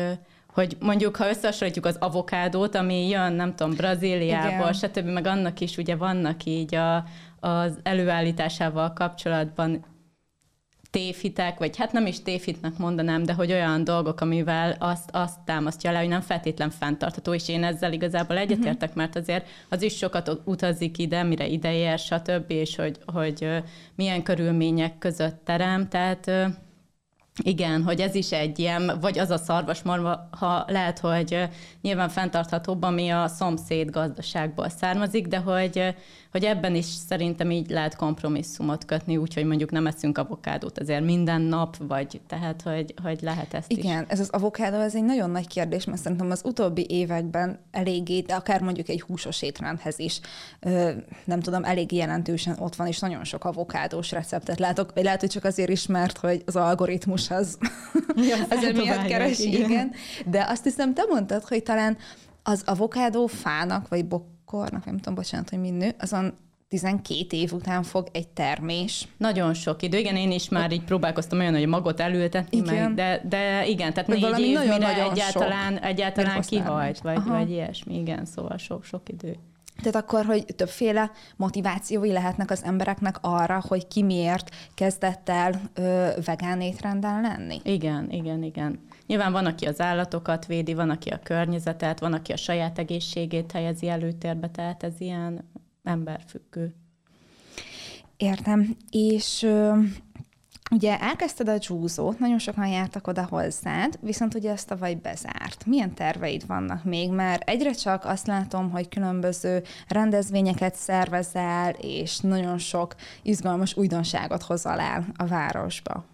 hogy 0.54 0.78
mondjuk, 0.80 1.16
ha 1.16 1.30
összehasonlítjuk 1.30 1.86
az 1.86 1.98
avokádót, 2.00 2.76
ami 2.76 3.08
jön, 3.08 3.34
nem 3.34 3.56
tudom, 3.56 3.76
Brazíliából, 3.76 4.52
Igen. 4.52 4.74
stb., 4.74 5.06
meg 5.06 5.28
annak 5.28 5.60
is 5.60 5.78
ugye 5.78 5.96
vannak 5.96 6.46
így 6.46 6.76
a, 6.76 7.06
az 7.40 7.80
előállításával 7.84 8.94
kapcsolatban 8.94 9.86
tévhitek, 10.92 11.58
vagy 11.58 11.78
hát 11.78 11.92
nem 11.92 12.06
is 12.06 12.22
tévhitnek 12.22 12.78
mondanám, 12.78 13.24
de 13.24 13.34
hogy 13.34 13.52
olyan 13.52 13.84
dolgok, 13.84 14.22
amivel 14.22 14.76
azt, 14.80 15.10
azt 15.12 15.40
támasztja 15.46 15.92
le, 15.92 16.00
hogy 16.00 16.08
nem 16.08 16.22
feltétlen 16.22 16.70
fenntartható, 16.70 17.34
és 17.34 17.50
én 17.50 17.64
ezzel 17.64 17.94
igazából 17.94 18.38
egyetértek, 18.38 18.94
mert 18.94 19.16
azért 19.16 19.48
az 19.70 19.82
is 19.82 19.98
sokat 19.98 20.42
utazik 20.46 20.98
ide, 20.98 21.24
mire 21.24 21.48
ideér, 21.48 22.00
stb., 22.00 22.52
és 22.52 22.76
hogy, 22.76 22.98
hogy 23.06 23.64
milyen 23.96 24.24
körülmények 24.24 24.98
között 24.98 25.46
terem, 25.46 25.88
tehát 25.90 26.32
igen, 27.44 27.84
hogy 27.84 28.00
ez 28.00 28.16
is 28.16 28.32
egy 28.32 28.60
ilyen, 28.60 28.98
vagy 29.02 29.20
az 29.20 29.30
a 29.30 29.38
szarvasmarva, 29.38 30.28
ha 30.32 30.66
lehet, 30.68 31.00
hogy 31.00 31.50
nyilván 31.82 32.10
fenntarthatóbb, 32.10 32.84
ami 32.84 33.10
a 33.10 33.28
szomszéd 33.28 33.90
gazdaságból 33.90 34.70
származik, 34.70 35.28
de 35.28 35.38
hogy 35.38 35.96
hogy 36.32 36.44
ebben 36.44 36.76
is 36.76 36.86
szerintem 36.86 37.52
így 37.52 37.70
lehet 37.70 37.96
kompromisszumot 37.96 38.86
kötni, 38.86 39.18
úgyhogy 39.18 39.46
mondjuk 39.46 39.72
nem 39.72 39.88
eszünk 39.88 40.18
avokádót 40.18 40.80
azért 40.80 41.04
minden 41.04 41.42
nap, 41.42 41.78
vagy 41.88 42.22
tehát, 42.28 42.62
hogy, 42.62 42.94
hogy 43.04 43.20
lehet 43.22 43.54
ezt 43.54 43.72
Igen, 43.72 44.02
is. 44.02 44.10
ez 44.10 44.20
az 44.20 44.30
avokádó, 44.30 44.80
ez 44.80 44.96
egy 44.96 45.04
nagyon 45.04 45.30
nagy 45.30 45.48
kérdés, 45.48 45.86
mert 45.86 46.02
szerintem 46.02 46.32
az 46.32 46.42
utóbbi 46.46 46.86
években 46.90 47.60
eléggé, 47.72 48.20
de 48.20 48.34
akár 48.34 48.62
mondjuk 48.62 48.90
egy 48.90 49.02
húsos 49.02 49.42
étrendhez 49.42 50.00
is, 50.00 50.20
nem 51.24 51.40
tudom, 51.40 51.64
elég 51.64 51.92
jelentősen 51.92 52.56
ott 52.60 52.76
van, 52.76 52.88
és 52.88 53.00
nagyon 53.00 53.24
sok 53.24 53.46
avokádós 53.46 54.12
receptet 54.12 54.60
látok, 54.60 54.92
vagy 54.94 55.04
lehet, 55.04 55.20
hogy 55.20 55.30
csak 55.30 55.44
azért 55.44 55.70
is, 55.70 55.88
mert 55.88 56.18
hogy 56.18 56.44
az 56.46 56.56
algoritmus 56.56 57.21
az 57.30 57.58
ja, 58.16 58.36
azért 58.50 58.76
miatt 58.76 59.06
keresi, 59.06 59.48
igen. 59.48 59.70
igen. 59.70 59.92
De 60.26 60.46
azt 60.50 60.64
hiszem, 60.64 60.94
te 60.94 61.04
mondtad, 61.10 61.44
hogy 61.44 61.64
talán 61.64 61.98
az 62.44 62.64
avokádó 62.66 63.28
fának, 63.28 63.88
vagy 63.88 64.06
bok 64.06 64.26
kornak, 64.46 64.86
nem 64.86 64.98
tudom, 64.98 65.16
bocsánat, 65.16 65.50
hogy 65.50 65.60
mind 65.60 65.78
nő, 65.78 65.92
azon 66.00 66.34
12 66.68 67.38
év 67.38 67.54
után 67.54 67.84
fog 67.84 68.08
egy 68.12 68.28
termés. 68.28 69.08
Nagyon 69.18 69.54
sok 69.54 69.82
idő. 69.82 69.98
Igen, 69.98 70.16
én 70.16 70.32
is 70.32 70.50
már 70.50 70.72
így 70.72 70.84
próbálkoztam 70.84 71.40
olyan, 71.40 71.54
hogy 71.54 71.68
magot 71.68 72.00
elültetni, 72.00 72.58
igen. 72.58 72.76
meg, 72.76 72.94
de, 72.94 73.22
de 73.30 73.68
igen, 73.68 73.94
tehát 73.94 74.10
még 74.10 74.24
egy 74.24 74.40
év, 74.40 74.54
nagyon, 74.54 74.74
mire 74.74 74.92
nagyon 74.92 75.12
egyáltalán, 75.12 75.78
egyáltalán 75.78 76.42
kihajt, 76.42 77.00
vagy, 77.00 77.24
vagy 77.24 77.50
ilyesmi. 77.50 78.00
Igen, 78.00 78.26
szóval 78.26 78.58
sok, 78.58 78.84
sok 78.84 79.10
idő. 79.10 79.36
Tehát 79.76 79.96
akkor, 79.96 80.26
hogy 80.26 80.46
többféle 80.46 81.12
motivációi 81.36 82.12
lehetnek 82.12 82.52
az 82.52 82.64
embereknek 82.64 83.18
arra, 83.22 83.64
hogy 83.68 83.88
ki 83.88 84.04
miért 84.04 84.56
kezdett 84.74 85.30
el 85.30 85.62
ö, 85.74 86.10
vegán 86.26 86.62
étrendel 86.62 87.22
lenni? 87.22 87.60
Igen, 87.64 88.10
igen, 88.10 88.44
igen. 88.44 88.80
Nyilván 89.08 89.32
van, 89.32 89.46
aki 89.46 89.66
az 89.66 89.82
állatokat 89.82 90.46
védi, 90.46 90.74
van, 90.74 90.90
aki 90.90 91.10
a 91.10 91.20
környezetet, 91.24 92.00
van, 92.00 92.14
aki 92.14 92.32
a 92.32 92.38
saját 92.38 92.80
egészségét 92.80 93.52
helyezi 93.52 93.90
előtérbe, 93.90 94.50
tehát 94.50 94.84
ez 94.84 94.94
ilyen 94.98 95.52
emberfüggő. 95.84 96.76
Értem. 98.18 98.78
És 98.90 99.44
ö, 99.44 99.78
ugye 100.72 101.00
elkezdted 101.00 101.50
a 101.50 101.58
dzsúzót, 101.58 102.20
nagyon 102.20 102.40
sokan 102.40 102.68
jártak 102.68 103.08
oda 103.08 103.28
hozzád, 103.30 104.00
viszont 104.02 104.34
ugye 104.34 104.52
ezt 104.52 104.68
tavaly 104.68 104.96
bezárt. 104.96 105.66
Milyen 105.66 105.94
terveid 105.94 106.48
vannak 106.48 106.84
még? 106.84 107.12
Mert 107.12 107.50
egyre 107.50 107.72
csak 107.72 108.06
azt 108.06 108.28
látom, 108.28 108.72
hogy 108.72 108.90
különböző 108.90 109.64
rendezvényeket 109.88 110.76
szervezel, 110.76 111.70
és 111.72 112.20
nagyon 112.20 112.58
sok 112.58 112.96
izgalmas 113.22 113.76
újdonságot 113.78 114.42
hozol 114.42 114.80
el 114.80 115.06
a 115.16 115.26
városba. 115.26 116.06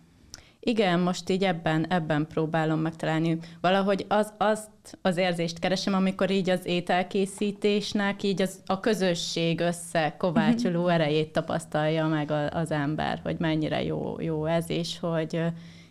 Igen, 0.59 0.99
most 0.99 1.29
így 1.29 1.43
ebben, 1.43 1.85
ebben 1.89 2.27
próbálom 2.27 2.79
megtalálni. 2.79 3.37
Valahogy 3.61 4.05
az, 4.07 4.33
azt 4.37 4.69
az 5.01 5.17
érzést 5.17 5.59
keresem, 5.59 5.93
amikor 5.93 6.31
így 6.31 6.49
az 6.49 6.65
ételkészítésnek 6.65 8.23
így 8.23 8.41
az, 8.41 8.61
a 8.65 8.79
közösség 8.79 9.59
összekovácsoló 9.59 10.81
mhm. 10.81 10.89
erejét 10.89 11.31
tapasztalja 11.31 12.07
meg 12.07 12.31
a, 12.31 12.49
az 12.49 12.71
ember, 12.71 13.19
hogy 13.23 13.35
mennyire 13.39 13.83
jó, 13.83 14.15
jó 14.19 14.45
ez, 14.45 14.69
és 14.69 14.99
hogy, 14.99 15.41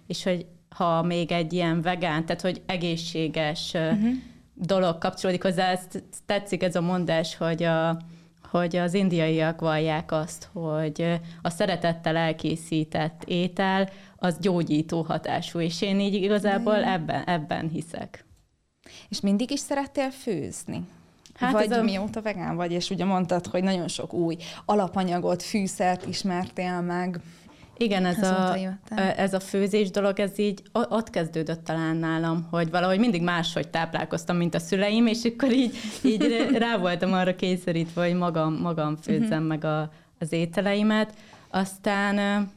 és 0.06 0.23
hogy 0.23 0.46
ha 0.68 1.02
még 1.02 1.32
egy 1.32 1.52
ilyen 1.52 1.82
vegán, 1.82 2.26
tehát 2.26 2.42
hogy 2.42 2.62
egészséges 2.66 3.73
uh-huh. 3.75 4.11
dolog 4.54 4.99
kapcsolódik 4.99 5.42
hozzá, 5.42 5.70
ezt 5.70 6.04
tetszik 6.26 6.62
ez 6.62 6.76
a 6.76 6.80
mondás, 6.80 7.37
hogy 7.37 7.62
a, 7.62 7.99
hogy 8.58 8.76
az 8.76 8.94
indiaiak 8.94 9.60
vallják 9.60 10.12
azt, 10.12 10.48
hogy 10.52 11.20
a 11.42 11.50
szeretettel 11.50 12.16
elkészített 12.16 13.22
étel 13.25 13.88
az 14.16 14.38
gyógyító 14.40 15.02
hatású, 15.02 15.60
és 15.60 15.82
én 15.82 16.00
így 16.00 16.14
igazából 16.14 16.84
ebben, 16.84 17.25
ebben 17.25 17.68
hiszek. 17.68 18.25
És 19.08 19.20
mindig 19.20 19.50
is 19.50 19.60
szerettél 19.60 20.10
főzni? 20.10 20.86
Hát 21.34 21.52
vagy 21.52 21.72
a... 21.72 21.82
mióta 21.82 22.22
vegán 22.22 22.56
vagy, 22.56 22.72
és 22.72 22.90
ugye 22.90 23.04
mondtad, 23.04 23.46
hogy 23.46 23.62
nagyon 23.62 23.88
sok 23.88 24.12
új 24.12 24.36
alapanyagot, 24.64 25.42
fűszert 25.42 26.06
ismertél 26.06 26.80
meg. 26.80 27.20
Igen, 27.78 28.04
ez, 28.04 28.23
a, 28.23 28.56
ez 29.16 29.35
a 29.35 29.40
főzés 29.40 29.90
dolog, 29.90 30.21
ez 30.21 30.38
így 30.38 30.62
ott 30.73 31.11
kezdődött 31.11 31.64
talán 31.64 31.97
nálam, 31.97 32.47
hogy 32.50 32.71
valahogy 32.71 32.99
mindig 32.99 33.23
máshogy 33.23 33.68
táplálkoztam, 33.68 34.37
mint 34.37 34.54
a 34.54 34.59
szüleim, 34.59 35.06
és 35.06 35.25
akkor 35.25 35.52
így, 35.52 35.75
így 36.04 36.49
rá 36.59 36.76
voltam 36.87 37.12
arra 37.12 37.37
kényszerítve, 37.37 38.06
hogy 38.06 38.14
magam, 38.14 38.54
magam 38.54 38.97
főzzem 38.97 39.28
uh-huh. 39.28 39.47
meg 39.47 39.64
a, 39.64 39.90
az 40.18 40.33
ételeimet. 40.33 41.14
Aztán 41.50 42.49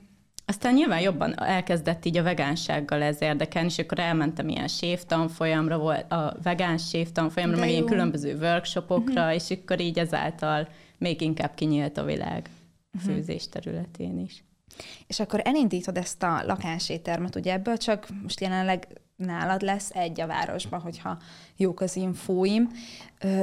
aztán 0.45 0.73
nyilván 0.73 1.01
jobban 1.01 1.43
elkezdett 1.43 2.05
így 2.05 2.17
a 2.17 2.23
vegánsággal 2.23 3.01
ez 3.01 3.21
érdekelni, 3.21 3.67
és 3.67 3.79
akkor 3.79 3.99
elmentem 3.99 4.49
ilyen 4.49 4.67
sévtanfolyamra, 4.67 5.77
volt 5.77 6.11
a 6.11 6.35
vegán 6.43 6.77
sévtanfolyamra, 6.77 7.57
meg 7.57 7.69
ilyen 7.69 7.85
különböző 7.85 8.37
workshopokra, 8.37 9.21
uh-huh. 9.21 9.35
és 9.35 9.49
akkor 9.49 9.79
így 9.79 9.99
ezáltal 9.99 10.67
még 10.97 11.21
inkább 11.21 11.53
kinyílt 11.55 11.97
a 11.97 12.03
világ 12.03 12.49
uh-huh. 12.93 13.13
főzés 13.13 13.49
területén 13.49 14.19
is. 14.19 14.43
És 15.07 15.19
akkor 15.19 15.41
elindítod 15.43 15.97
ezt 15.97 16.23
a 16.23 16.43
lakásétermet, 16.45 17.35
ugye 17.35 17.53
ebből 17.53 17.77
csak 17.77 18.07
most 18.23 18.41
jelenleg 18.41 18.87
nálad 19.15 19.61
lesz 19.61 19.89
egy 19.93 20.21
a 20.21 20.27
városban, 20.27 20.79
hogyha 20.79 21.17
jók 21.57 21.81
az 21.81 21.95
infóim. 21.95 22.71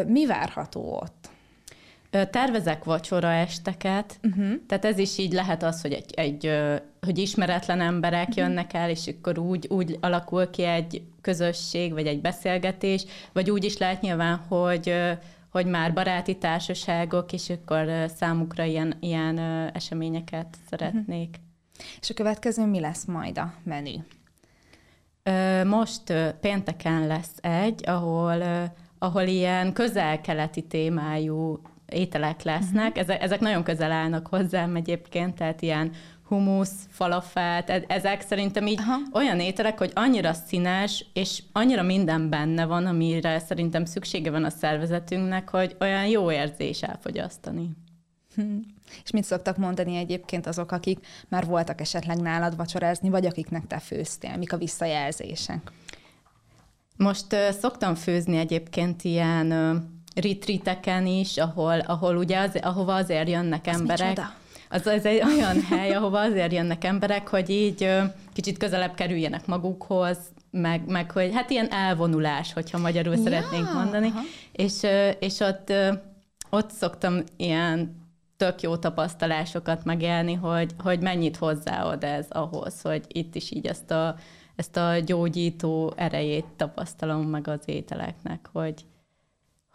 Mi 0.07 0.27
várható 0.27 1.01
ott? 1.03 1.29
Tervezek 2.31 2.85
vacsora 2.85 3.33
esteket, 3.33 4.19
uh-huh. 4.23 4.53
tehát 4.67 4.85
ez 4.85 4.99
is 4.99 5.19
így 5.19 5.33
lehet 5.33 5.63
az, 5.63 5.81
hogy 5.81 5.93
egy, 5.93 6.15
egy 6.15 6.53
hogy 7.01 7.19
ismeretlen 7.19 7.81
emberek 7.81 8.29
uh-huh. 8.29 8.37
jönnek 8.37 8.73
el, 8.73 8.91
és 8.91 9.07
akkor 9.07 9.39
úgy, 9.39 9.67
úgy 9.71 9.99
alakul 10.01 10.51
ki 10.51 10.63
egy 10.63 11.03
közösség, 11.21 11.93
vagy 11.93 12.07
egy 12.07 12.21
beszélgetés, 12.21 13.05
vagy 13.33 13.51
úgy 13.51 13.65
is 13.65 13.79
lehet 13.79 14.01
nyilván, 14.01 14.37
hogy 14.37 14.95
hogy 15.57 15.67
már 15.67 15.93
baráti 15.93 16.39
társaságok, 16.39 17.33
és 17.33 17.51
akkor 17.51 17.89
számukra 18.17 18.65
ilyen, 18.65 18.95
ilyen 19.01 19.39
eseményeket 19.73 20.57
szeretnék. 20.71 21.29
Uh-huh. 21.29 21.99
És 22.01 22.11
a 22.11 22.15
következő 22.15 22.67
mi 22.67 22.81
lesz 22.81 23.05
majd 23.05 23.39
a 23.39 23.53
menü? 23.63 23.95
Most 25.65 26.03
pénteken 26.41 27.07
lesz 27.07 27.35
egy, 27.41 27.89
ahol, 27.89 28.43
ahol 28.99 29.23
ilyen 29.23 29.73
közel-keleti 29.73 30.63
témájú 30.63 31.61
ételek 31.89 32.43
lesznek. 32.43 32.89
Uh-huh. 32.89 33.03
Ezek, 33.03 33.23
ezek 33.23 33.41
nagyon 33.41 33.63
közel 33.63 33.93
állnak 33.93 34.27
hozzám 34.27 34.77
egyébként, 34.77 35.35
tehát 35.35 35.63
ilyen 35.63 35.93
humusz, 36.29 36.87
falafelt, 36.91 37.71
e, 37.71 37.85
ezek 37.89 38.21
szerintem 38.21 38.67
így 38.67 38.81
Aha. 38.81 38.99
olyan 39.13 39.41
ételek, 39.41 39.79
hogy 39.79 39.91
annyira 39.95 40.33
színes, 40.33 41.07
és 41.13 41.43
annyira 41.53 41.83
minden 41.83 42.31
benne 42.31 42.65
van, 42.65 42.87
amire 42.87 43.39
szerintem 43.39 43.85
szüksége 43.85 44.31
van 44.31 44.45
a 44.45 44.51
szervezetünknek, 44.51 45.51
hogy 45.51 45.77
olyan 45.81 46.07
jó 46.07 46.33
érzés 46.33 46.83
elfogyasztani. 46.83 47.71
Hm. 48.35 48.57
És 49.05 49.11
mit 49.11 49.25
szoktak 49.25 49.57
mondani 49.57 49.97
egyébként 49.97 50.47
azok, 50.47 50.73
akik 50.73 51.07
már 51.29 51.47
voltak 51.47 51.81
esetleg 51.81 52.17
nálad 52.21 52.57
vacsorázni, 52.57 53.09
vagy 53.09 53.27
akiknek 53.27 53.67
te 53.67 53.79
főztél? 53.79 54.37
Mik 54.37 54.53
a 54.53 54.57
visszajelzések? 54.57 55.73
Most 56.97 57.33
uh, 57.33 57.51
szoktam 57.51 57.95
főzni 57.95 58.37
egyébként 58.37 59.03
ilyen 59.03 59.53
uh, 59.53 59.77
retreateken 60.15 61.07
is, 61.07 61.37
ahol, 61.37 61.79
ahol 61.79 62.17
ugye 62.17 62.39
az, 62.39 62.59
ahova 62.61 62.95
azért 62.95 63.29
jönnek 63.29 63.67
az 63.67 63.81
emberek. 63.81 64.09
Micsoda? 64.09 64.35
Az, 64.69 64.87
az 64.87 65.05
egy 65.05 65.23
olyan 65.23 65.63
hely, 65.63 65.95
ahova 65.95 66.21
azért 66.21 66.53
jönnek 66.53 66.85
emberek, 66.85 67.29
hogy 67.29 67.51
így 67.51 67.89
kicsit 68.33 68.59
közelebb 68.59 68.95
kerüljenek 68.95 69.47
magukhoz, 69.47 70.19
meg, 70.51 70.87
meg 70.87 71.11
hogy 71.11 71.35
hát 71.35 71.51
ilyen 71.51 71.71
elvonulás, 71.71 72.53
hogyha 72.53 72.79
magyarul 72.79 73.15
ja, 73.15 73.23
szeretnénk 73.23 73.73
mondani. 73.73 74.09
Aha. 74.09 74.21
És, 74.53 74.87
és 75.19 75.41
ott, 75.41 75.73
ott 76.51 76.71
szoktam 76.71 77.23
ilyen 77.37 78.05
tök 78.37 78.61
jó 78.61 78.77
tapasztalásokat 78.77 79.85
megélni, 79.85 80.35
hogy, 80.35 80.75
hogy 80.79 81.01
mennyit 81.01 81.37
hozzáad 81.37 82.05
ez 82.05 82.27
ahhoz, 82.29 82.81
hogy 82.81 83.05
itt 83.09 83.35
is 83.35 83.51
így 83.51 83.67
ezt 83.67 83.91
a, 83.91 84.17
ezt 84.57 84.77
a 84.77 84.99
gyógyító 84.99 85.93
erejét 85.97 86.47
tapasztalom 86.57 87.29
meg 87.29 87.49
az 87.49 87.61
ételeknek, 87.65 88.49
hogy, 88.53 88.85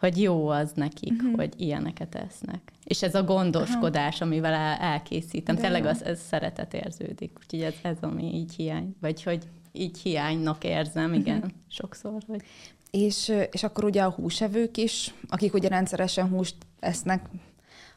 hogy 0.02 0.22
jó 0.22 0.48
az 0.48 0.72
nekik, 0.74 1.12
uh-huh. 1.12 1.36
hogy 1.36 1.54
ilyeneket 1.56 2.14
esznek. 2.14 2.72
És 2.84 3.02
ez 3.02 3.14
a 3.14 3.24
gondoskodás, 3.24 4.20
Aha. 4.20 4.24
amivel 4.30 4.52
el, 4.52 4.76
elkészítem, 4.78 5.54
De 5.54 5.60
tényleg 5.60 5.86
az, 5.86 6.04
ez 6.04 6.20
szeretet 6.20 6.74
érződik. 6.74 7.38
Úgyhogy 7.42 7.60
ez, 7.60 7.74
ez 7.82 7.96
ami 8.00 8.34
így 8.34 8.54
hiány, 8.54 8.96
vagy 9.00 9.22
hogy 9.22 9.42
így 9.72 9.98
hiánynak 9.98 10.64
érzem, 10.64 11.12
igen, 11.12 11.36
uh-huh. 11.36 11.50
sokszor. 11.68 12.22
Hogy... 12.26 12.42
És, 12.90 13.32
és 13.50 13.62
akkor 13.62 13.84
ugye 13.84 14.02
a 14.02 14.10
húsevők 14.10 14.76
is, 14.76 15.14
akik 15.28 15.54
ugye 15.54 15.68
rendszeresen 15.68 16.28
húst 16.28 16.56
esznek, 16.80 17.28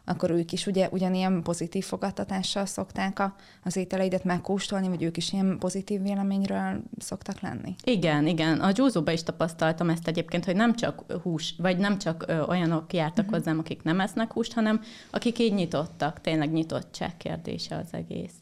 akkor 0.06 0.30
ők 0.30 0.52
is 0.52 0.68
ugye 0.68 0.90
ugyanilyen 0.92 1.44
pozitív 1.44 1.86
fogadtatással 1.86 2.66
szokták 2.66 3.20
a, 3.20 3.36
az 3.64 3.76
ételeidet 3.76 4.24
megkóstolni, 4.24 4.88
vagy 4.88 5.04
ők 5.04 5.18
is 5.18 5.34
ilyen 5.34 5.58
pozitív 5.60 6.02
véleményről 6.02 6.84
szoktak 6.98 7.40
lenni? 7.40 7.76
Igen, 7.84 8.28
igen. 8.28 8.60
A 8.60 8.72
Gyúzóba 8.72 9.12
is 9.12 9.24
tapasztaltam 9.24 9.90
ezt 9.90 10.08
egyébként, 10.08 10.46
hogy 10.46 10.56
nem 10.56 10.76
csak 10.76 11.04
hús, 11.24 11.56
vagy 11.58 11.78
nem 11.78 11.98
csak 11.98 12.24
ö, 12.28 12.42
olyanok 12.42 12.94
jártak 12.94 13.26
uh-huh. 13.26 13.40
hozzám, 13.40 13.60
akik 13.60 13.84
nem 13.84 14.00
esznek 14.00 14.34
húst, 14.34 14.54
hanem 14.54 14.82
akik 15.10 15.40
így 15.40 15.54
nyitottak. 15.54 16.22
Tényleg 16.22 16.52
nyitottság 16.52 17.18
kérdése 17.18 17.76
az 17.76 17.88
egész. 17.92 18.34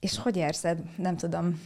És 0.00 0.18
hogy 0.18 0.36
érzed, 0.36 0.78
nem 0.96 1.16
tudom, 1.16 1.60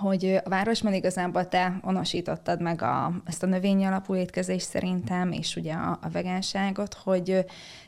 hogy 0.00 0.40
a 0.44 0.48
városban 0.48 0.94
igazából 0.94 1.48
te 1.48 1.80
onosítottad 1.82 2.60
meg 2.60 2.82
a, 2.82 3.12
ezt 3.24 3.42
a 3.42 3.46
növény 3.46 3.84
alapú 3.84 4.14
étkezést 4.14 4.68
szerintem, 4.68 5.32
és 5.32 5.56
ugye 5.56 5.72
a, 5.72 5.98
a 6.02 6.08
vegánságot, 6.08 6.94
hogy 6.94 7.44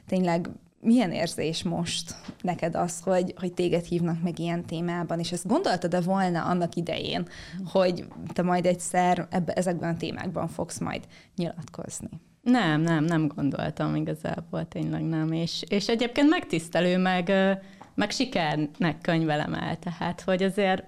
tényleg 0.07 0.49
milyen 0.81 1.13
érzés 1.13 1.63
most 1.63 2.15
neked 2.41 2.75
az, 2.75 3.01
hogy, 3.01 3.35
hogy 3.37 3.53
téged 3.53 3.85
hívnak 3.85 4.23
meg 4.23 4.39
ilyen 4.39 4.65
témában, 4.65 5.19
és 5.19 5.33
ezt 5.33 5.47
gondoltad-e 5.47 6.01
volna 6.01 6.45
annak 6.45 6.75
idején, 6.75 7.29
hogy 7.65 8.05
te 8.33 8.43
majd 8.43 8.67
egyszer 8.67 9.27
ebbe, 9.31 9.53
ezekben 9.53 9.95
a 9.95 9.97
témákban 9.97 10.49
fogsz 10.49 10.79
majd 10.79 11.05
nyilatkozni? 11.37 12.09
Nem, 12.43 12.81
nem, 12.81 13.05
nem 13.05 13.27
gondoltam 13.27 13.95
igazából, 13.95 14.69
tényleg 14.69 15.03
nem. 15.03 15.33
És, 15.33 15.65
és 15.69 15.89
egyébként 15.89 16.29
megtisztelő, 16.29 16.99
meg, 16.99 17.33
meg 17.95 18.11
sikernek 18.11 19.01
könyvelem 19.01 19.55
el, 19.55 19.79
tehát, 19.79 20.21
hogy 20.21 20.43
azért 20.43 20.85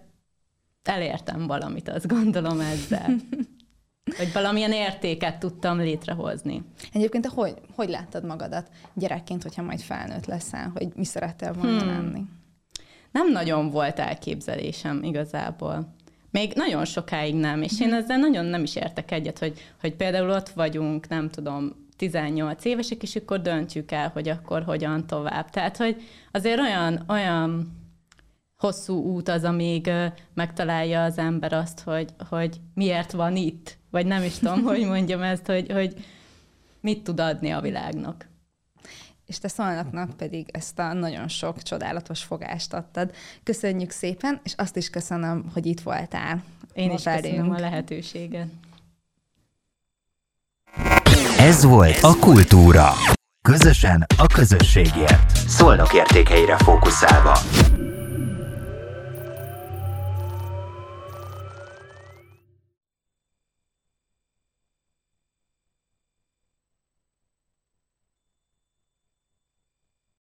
elértem 0.82 1.46
valamit, 1.46 1.88
azt 1.88 2.08
gondolom 2.08 2.60
ezzel. 2.60 3.14
Hogy 4.16 4.32
valamilyen 4.32 4.72
értéket 4.72 5.38
tudtam 5.38 5.78
létrehozni. 5.78 6.62
Egyébként 6.92 7.24
te 7.24 7.30
hogy, 7.34 7.54
hogy 7.74 7.88
láttad 7.88 8.24
magadat 8.24 8.68
gyerekként, 8.94 9.42
hogyha 9.42 9.62
majd 9.62 9.80
felnőtt 9.80 10.26
leszel, 10.26 10.70
hogy 10.74 10.88
mi 10.94 11.04
szerettél 11.04 11.52
volna 11.52 11.78
hmm. 11.78 11.88
lenni? 11.88 12.22
Nem 13.12 13.32
nagyon 13.32 13.70
volt 13.70 13.98
elképzelésem 13.98 15.02
igazából. 15.02 15.94
Még 16.30 16.52
nagyon 16.54 16.84
sokáig 16.84 17.34
nem, 17.34 17.62
és 17.62 17.80
én 17.80 17.94
ezzel 17.94 18.18
nagyon 18.18 18.44
nem 18.44 18.62
is 18.62 18.76
értek 18.76 19.10
egyet, 19.10 19.38
hogy, 19.38 19.72
hogy 19.80 19.94
például 19.94 20.30
ott 20.30 20.48
vagyunk, 20.48 21.08
nem 21.08 21.30
tudom, 21.30 21.88
18 21.96 22.64
évesek, 22.64 23.02
és 23.02 23.16
akkor 23.16 23.40
döntjük 23.40 23.92
el, 23.92 24.08
hogy 24.08 24.28
akkor 24.28 24.62
hogyan 24.62 25.06
tovább. 25.06 25.50
Tehát, 25.50 25.76
hogy 25.76 26.02
azért 26.30 26.60
olyan, 26.60 27.04
olyan 27.08 27.79
hosszú 28.60 29.02
út 29.02 29.28
az, 29.28 29.44
amíg 29.44 29.90
megtalálja 30.34 31.04
az 31.04 31.18
ember 31.18 31.52
azt, 31.52 31.80
hogy, 31.80 32.08
hogy 32.28 32.60
miért 32.74 33.12
van 33.12 33.36
itt, 33.36 33.78
vagy 33.90 34.06
nem 34.06 34.22
is 34.22 34.38
tudom, 34.38 34.62
hogy 34.62 34.84
mondjam 34.84 35.22
ezt, 35.22 35.46
hogy, 35.46 35.72
hogy 35.72 36.04
mit 36.80 37.02
tud 37.02 37.20
adni 37.20 37.50
a 37.50 37.60
világnak. 37.60 38.28
És 39.26 39.38
te 39.38 39.48
szolnoknak 39.48 40.16
pedig 40.16 40.48
ezt 40.52 40.78
a 40.78 40.92
nagyon 40.92 41.28
sok 41.28 41.62
csodálatos 41.62 42.22
fogást 42.22 42.74
adtad. 42.74 43.14
Köszönjük 43.42 43.90
szépen, 43.90 44.40
és 44.44 44.54
azt 44.56 44.76
is 44.76 44.90
köszönöm, 44.90 45.50
hogy 45.52 45.66
itt 45.66 45.80
voltál. 45.80 46.42
Én 46.72 46.90
is 46.90 47.02
köszönöm 47.02 47.50
a 47.50 47.58
lehetőséget. 47.58 48.48
Ez 51.38 51.64
volt 51.64 51.98
a 52.02 52.14
Kultúra. 52.20 52.92
Közösen 53.42 54.06
a 54.18 54.26
közösségért. 54.26 55.36
Szolnok 55.36 55.94
értékeire 55.94 56.56
fókuszálva. 56.56 57.38